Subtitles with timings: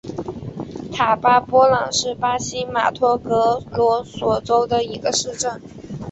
[0.91, 5.61] 塔巴波朗是巴西马托格罗索州的一个市镇。